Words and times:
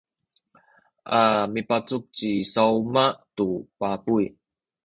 a 1.19 1.21
mipacuk 1.53 2.03
ci 2.17 2.31
Sawmah 2.53 3.11
tu 3.35 3.47
pabuy. 3.79 4.25